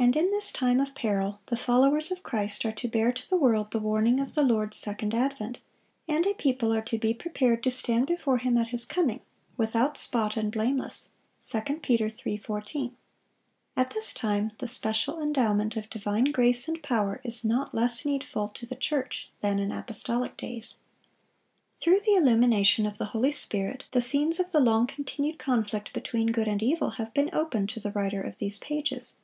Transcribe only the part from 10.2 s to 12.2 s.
and blameless." 2 Peter